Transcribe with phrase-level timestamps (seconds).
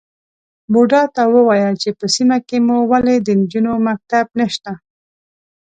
[0.71, 4.71] _بوډا ته ووايه چې په سيمه کې مو ولې د نجونو مکتب نشته؟